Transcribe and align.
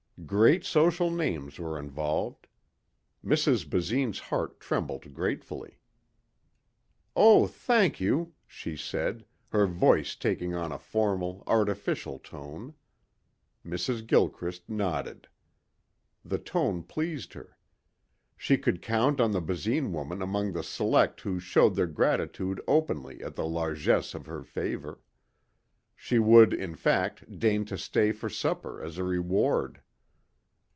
Great 0.27 0.63
social 0.63 1.09
names 1.09 1.57
were 1.57 1.79
involved. 1.79 2.45
Mrs. 3.25 3.67
Basine's 3.67 4.19
heart 4.19 4.59
trembled 4.59 5.15
gratefully. 5.15 5.79
"Oh, 7.15 7.47
thank 7.47 7.99
you," 7.99 8.35
she 8.45 8.77
said, 8.77 9.25
her 9.49 9.65
voice 9.65 10.15
taking 10.15 10.53
on 10.53 10.71
a 10.71 10.77
formal, 10.77 11.43
artificial 11.47 12.19
tone. 12.19 12.75
Mrs. 13.65 14.05
Gilchrist 14.05 14.69
nodded. 14.69 15.27
The 16.23 16.37
tone 16.37 16.83
pleased 16.83 17.33
her. 17.33 17.57
She 18.37 18.59
could 18.59 18.81
count 18.83 19.19
on 19.19 19.31
the 19.31 19.41
Basine 19.41 19.91
woman 19.91 20.21
among 20.21 20.53
the 20.53 20.63
select 20.63 21.21
who 21.21 21.39
showed 21.39 21.73
their 21.73 21.87
gratitude 21.87 22.61
openly 22.67 23.21
at 23.23 23.35
the 23.35 23.47
largesse 23.47 24.13
of 24.13 24.27
her 24.27 24.43
favor. 24.43 25.01
She 25.95 26.19
would, 26.19 26.53
in 26.53 26.75
fact, 26.75 27.39
deign 27.39 27.65
to 27.65 27.77
stay 27.77 28.11
for 28.11 28.29
supper 28.29 28.81
as 28.83 28.99
a 28.99 29.03
reward. 29.03 29.81